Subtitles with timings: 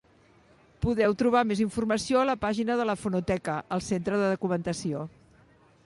[0.85, 5.07] Podeu trobar més informació a la pàgina de la Fonoteca, al Centre de documentació.